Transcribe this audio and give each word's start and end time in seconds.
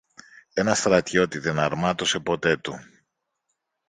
Ένα 0.53 0.73
στρατιώτη 0.73 1.37
δεν 1.37 1.59
αρμάτωσε 1.59 2.19
ποτέ 2.19 2.57
του. 2.57 2.79